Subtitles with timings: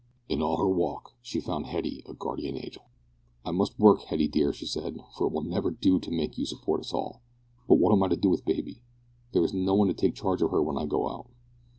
[0.27, 2.85] In all her walk she found Hetty a guardian angel.
[3.45, 6.45] "I must work, Hetty, dear," she said, "for it will never do to make you
[6.47, 7.21] support us all;
[7.67, 8.81] but what am I to do with baby?
[9.31, 11.27] There is no one to take charge of her when I go out."